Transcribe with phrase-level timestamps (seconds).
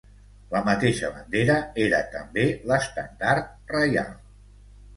[0.53, 4.13] La mateixa bandera era també l'estendard reial.